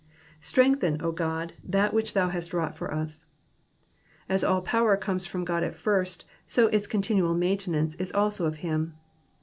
[0.01, 0.03] *^^
[0.43, 2.91] Strengthen, O Ood, that which thou hast vyfmight for««."
[4.29, 8.55] As all power comes from God at first, so its continual maintenance is also of
[8.65, 8.95] him.